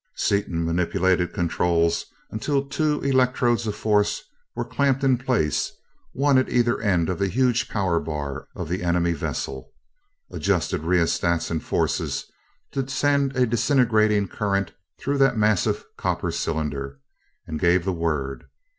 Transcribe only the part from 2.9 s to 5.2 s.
electrodes of force were clamped in